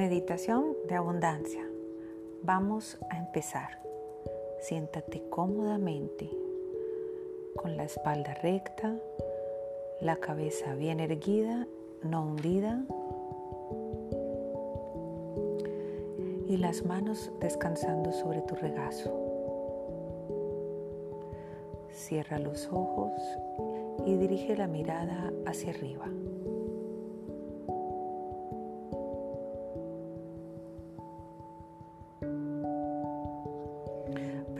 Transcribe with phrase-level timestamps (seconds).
[0.00, 1.62] Meditación de abundancia.
[2.42, 3.82] Vamos a empezar.
[4.62, 6.30] Siéntate cómodamente
[7.54, 8.98] con la espalda recta,
[10.00, 11.66] la cabeza bien erguida,
[12.02, 12.82] no hundida,
[16.48, 19.12] y las manos descansando sobre tu regazo.
[21.90, 23.12] Cierra los ojos
[24.06, 26.06] y dirige la mirada hacia arriba.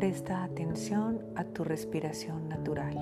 [0.00, 2.96] Presta atención a tu respiración natural.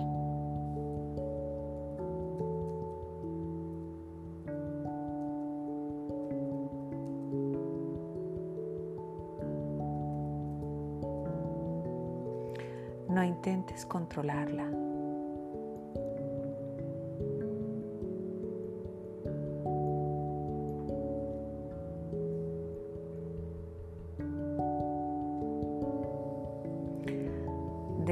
[13.08, 14.87] No intentes controlarla.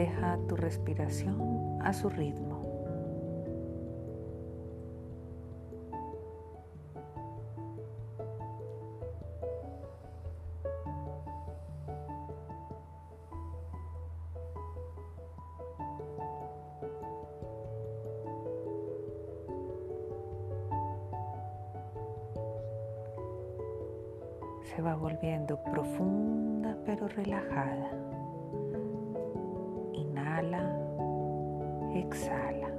[0.07, 2.62] Deja tu respiración a su ritmo.
[24.63, 28.16] Se va volviendo profunda pero relajada.
[30.37, 30.61] Inhala,
[31.95, 32.76] exhala.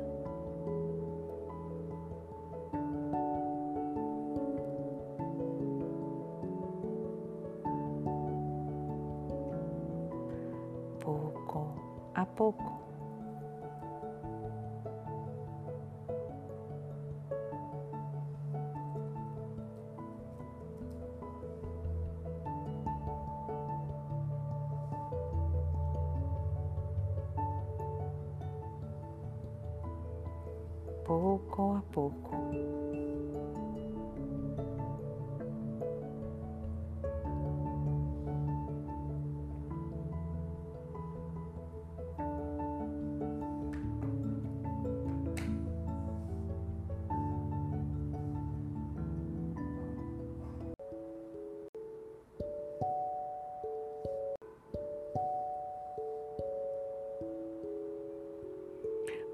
[31.07, 32.87] Poco a poco.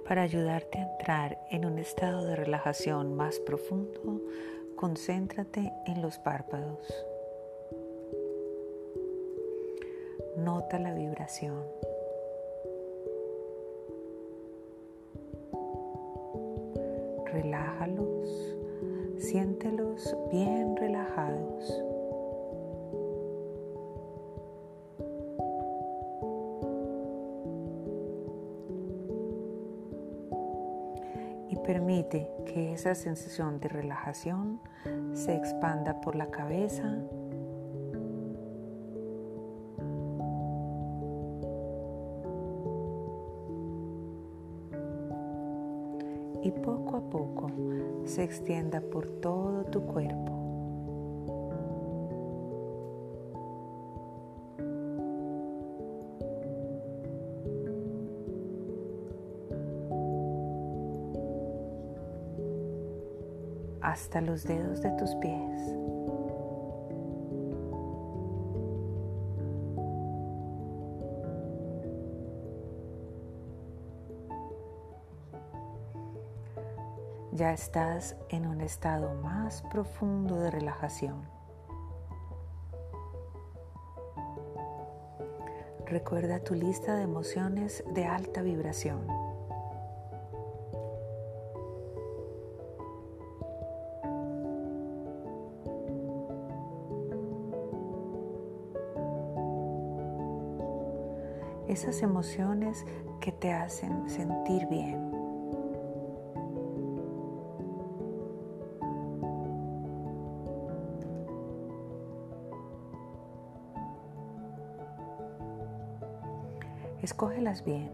[0.07, 4.21] Para ayudarte a entrar en un estado de relajación más profundo,
[4.75, 6.79] concéntrate en los párpados.
[10.37, 11.63] Nota la vibración.
[31.53, 34.59] Y permite que esa sensación de relajación
[35.13, 36.97] se expanda por la cabeza,
[46.41, 47.51] y poco a poco
[48.03, 50.32] se extienda por todo tu cuerpo.
[63.83, 65.61] Hasta los dedos de tus pies.
[77.33, 81.27] Ya estás en un estado más profundo de relajación.
[85.85, 89.22] Recuerda tu lista de emociones de alta vibración.
[101.67, 102.85] Esas emociones
[103.19, 105.11] que te hacen sentir bien.
[117.01, 117.91] Escógelas bien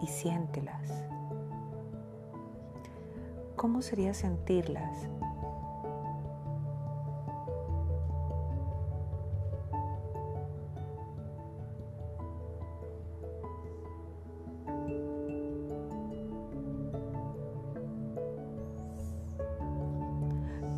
[0.00, 1.04] y siéntelas.
[3.56, 5.08] ¿Cómo sería sentirlas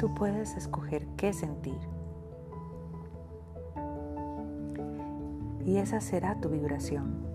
[0.04, 1.78] tú puedes escoger qué sentir.
[5.64, 7.26] Y esa será tu vibración.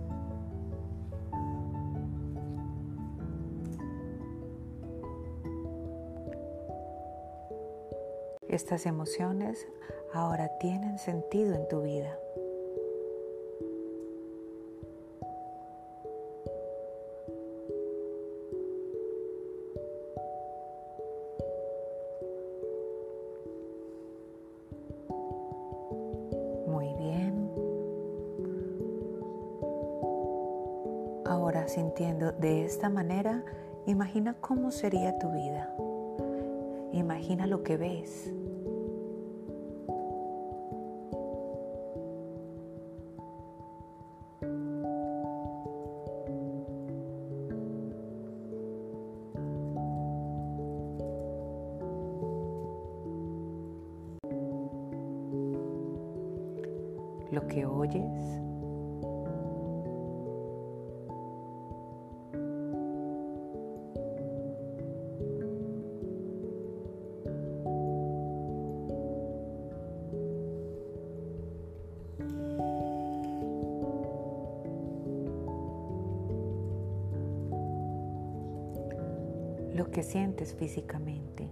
[8.48, 9.68] Estas emociones
[10.14, 12.20] ahora tienen sentido en tu vida.
[31.70, 33.44] Sintiendo de esta manera,
[33.86, 35.72] imagina cómo sería tu vida.
[36.94, 38.34] Imagina lo que ves.
[57.32, 58.49] lo que oyes.
[79.74, 81.50] Lo que sientes físicamente.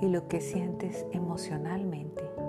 [0.00, 2.45] y lo que sientes emocionalmente.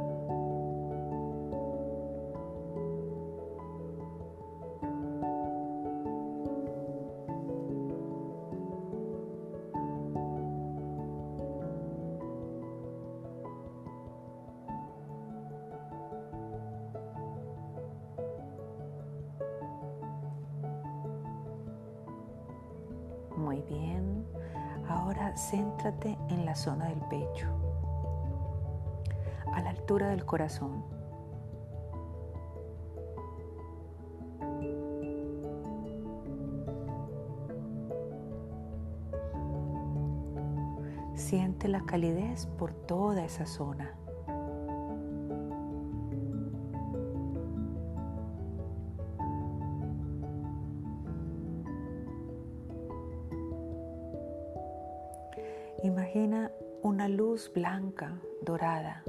[25.50, 27.48] Céntrate en la zona del pecho,
[29.54, 30.84] a la altura del corazón.
[41.16, 43.96] Siente la calidez por toda esa zona.
[58.42, 59.04] Dorada.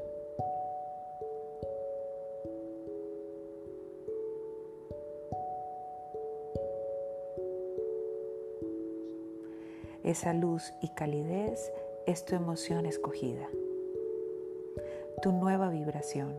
[10.04, 11.70] Esa luz y calidez
[12.06, 13.48] es tu emoción escogida,
[15.22, 16.34] tu nueva vibración.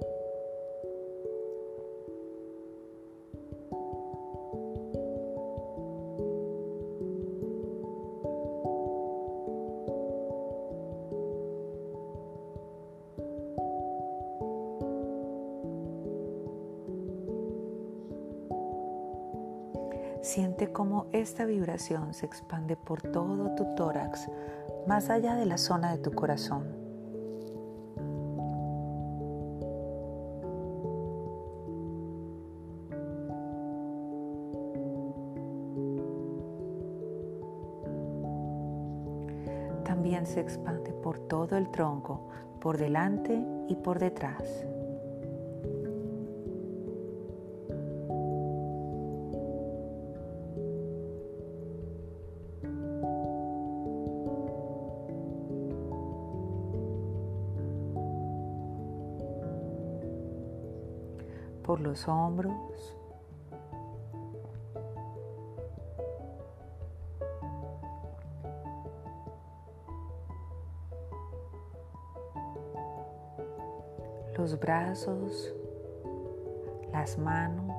[21.22, 24.30] Esta vibración se expande por todo tu tórax,
[24.88, 26.64] más allá de la zona de tu corazón.
[39.84, 42.30] También se expande por todo el tronco,
[42.62, 44.44] por delante y por detrás.
[61.70, 62.98] Por los hombros.
[74.36, 75.54] Los brazos,
[76.92, 77.79] las manos.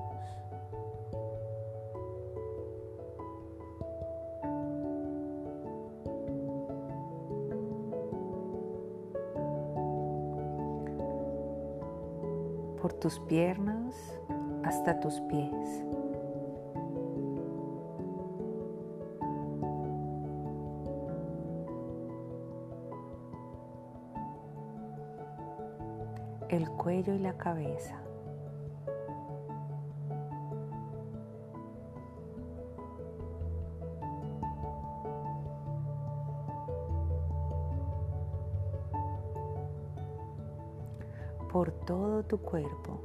[13.01, 14.21] Tus piernas
[14.63, 15.85] hasta tus pies.
[26.51, 28.10] El cuello y la cabeza.
[42.31, 43.01] Tu cuerpo.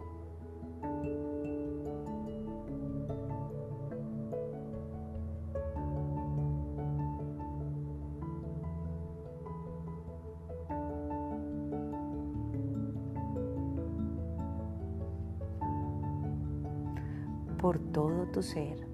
[17.57, 18.84] por todo tu ser.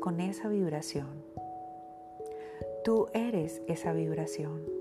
[0.00, 1.22] Con esa vibración.
[2.84, 4.78] Tú eres esa vibración.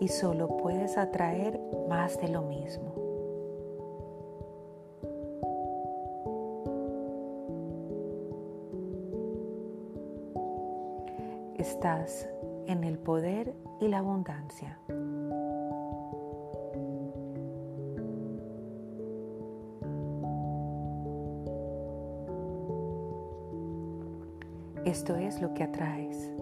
[0.00, 2.94] y solo puedes atraer más de lo mismo.
[11.58, 12.26] Estás
[12.66, 14.78] en el poder y la abundancia.
[24.84, 26.32] Esto es lo que atraes.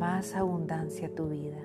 [0.00, 1.58] más abundancia a tu vida.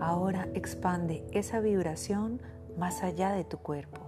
[0.00, 2.40] Ahora expande esa vibración
[2.76, 4.00] más allá de tu cuerpo,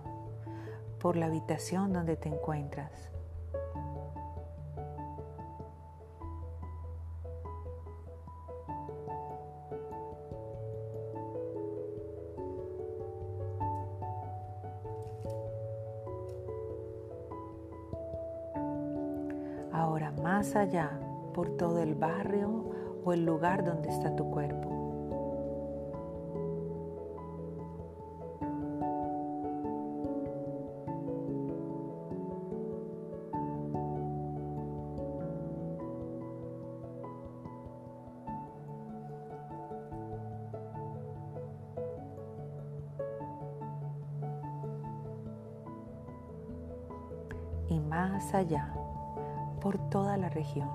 [1.00, 3.11] por la habitación donde te encuentras.
[19.88, 20.90] ahora más allá
[21.35, 22.64] por todo el barrio
[23.04, 24.68] o el lugar donde está tu cuerpo.
[47.99, 48.73] Más allá
[49.61, 50.69] por toda la región.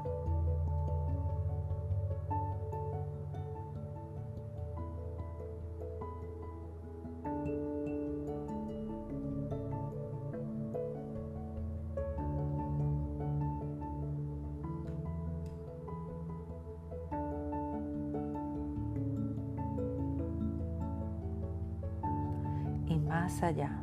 [22.86, 23.82] y más allá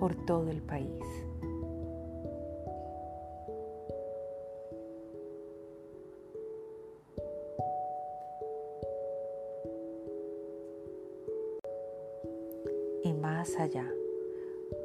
[0.00, 1.29] por todo el país.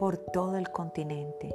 [0.05, 1.49] Por todo el continente.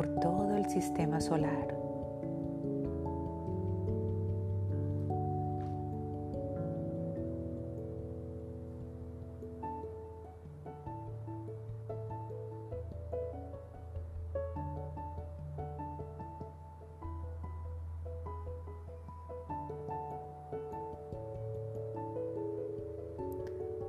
[0.00, 1.76] Por todo el sistema solar.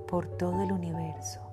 [0.09, 1.50] por todo el universo.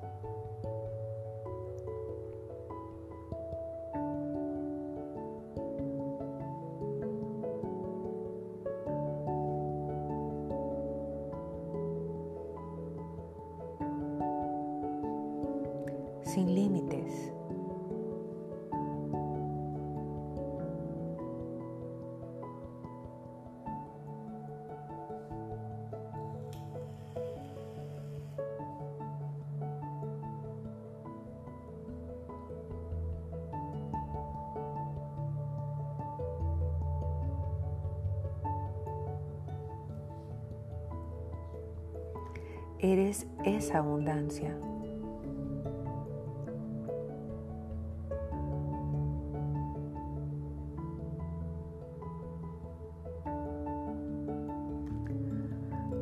[42.91, 44.57] Eres esa abundancia.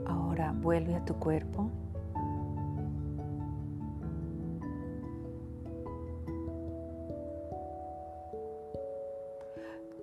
[0.06, 1.72] Ahora vuelve a tu cuerpo.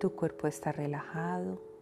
[0.02, 1.73] Tu cuerpo está relajado.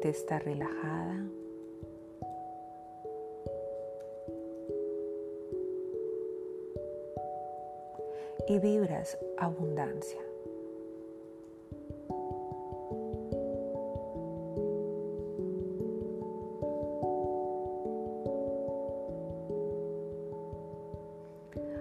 [0.00, 1.26] Mente está relajada.
[8.48, 10.20] Y vibras abundancia.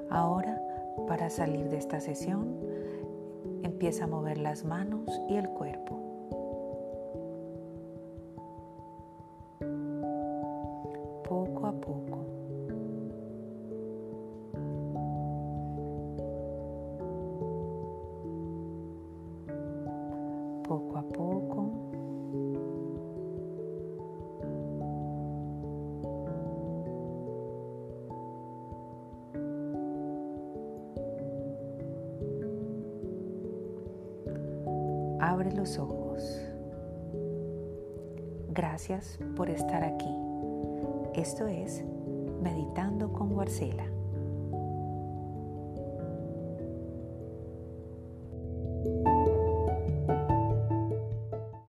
[0.10, 0.62] Ahora,
[1.08, 2.60] para salir de esta sesión,
[3.64, 6.09] empieza a mover las manos y el cuerpo.
[35.56, 36.24] Los ojos.
[38.50, 40.16] Gracias por estar aquí.
[41.16, 41.84] Esto es
[42.42, 43.89] Meditando con Marcela.